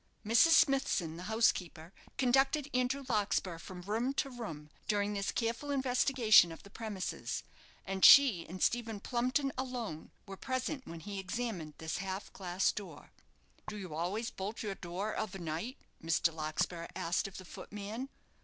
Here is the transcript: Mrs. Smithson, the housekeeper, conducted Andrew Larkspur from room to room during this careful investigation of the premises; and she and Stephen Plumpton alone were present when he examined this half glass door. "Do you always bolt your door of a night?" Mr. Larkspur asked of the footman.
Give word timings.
Mrs. 0.25 0.53
Smithson, 0.53 1.15
the 1.17 1.23
housekeeper, 1.29 1.93
conducted 2.17 2.71
Andrew 2.73 3.03
Larkspur 3.07 3.59
from 3.59 3.83
room 3.83 4.13
to 4.15 4.31
room 4.31 4.71
during 4.87 5.13
this 5.13 5.31
careful 5.31 5.69
investigation 5.69 6.51
of 6.51 6.63
the 6.63 6.71
premises; 6.71 7.43
and 7.85 8.03
she 8.03 8.43
and 8.49 8.63
Stephen 8.63 8.99
Plumpton 8.99 9.51
alone 9.59 10.09
were 10.25 10.37
present 10.37 10.87
when 10.87 11.01
he 11.01 11.19
examined 11.19 11.75
this 11.77 11.97
half 11.97 12.33
glass 12.33 12.71
door. 12.71 13.11
"Do 13.67 13.77
you 13.77 13.93
always 13.93 14.31
bolt 14.31 14.63
your 14.63 14.73
door 14.73 15.13
of 15.13 15.35
a 15.35 15.37
night?" 15.37 15.77
Mr. 16.03 16.33
Larkspur 16.33 16.87
asked 16.95 17.27
of 17.27 17.37
the 17.37 17.45
footman. 17.45 18.09